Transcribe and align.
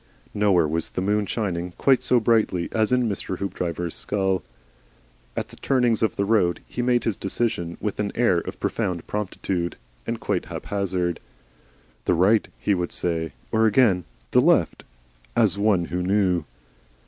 Nowhere 0.33 0.67
was 0.67 0.89
the 0.89 0.99
moon 0.99 1.27
shining 1.27 1.73
quite 1.77 2.01
so 2.01 2.19
brightly 2.19 2.69
as 2.71 2.91
in 2.91 3.07
Mr. 3.07 3.37
Hoopdriver's 3.37 3.93
skull. 3.93 4.41
At 5.37 5.49
the 5.49 5.57
turnings 5.57 6.01
of 6.01 6.15
the 6.15 6.25
road 6.25 6.59
he 6.65 6.81
made 6.81 7.03
his 7.03 7.15
decisions 7.15 7.77
with 7.79 7.99
an 7.99 8.11
air 8.15 8.39
of 8.39 8.59
profound 8.59 9.05
promptitude 9.05 9.75
(and 10.07 10.19
quite 10.19 10.45
haphazard). 10.45 11.19
"The 12.05 12.15
Right," 12.15 12.47
he 12.57 12.73
would 12.73 12.91
say. 12.91 13.33
Or 13.51 13.67
again 13.67 14.05
"The 14.31 14.41
Left," 14.41 14.83
as 15.35 15.59
one 15.59 15.85
who 15.85 16.01
knew. 16.01 16.45